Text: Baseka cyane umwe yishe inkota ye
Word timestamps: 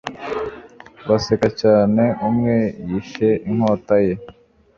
Baseka 1.07 1.47
cyane 1.61 2.03
umwe 2.27 2.55
yishe 2.89 3.27
inkota 3.49 3.95
ye 4.05 4.13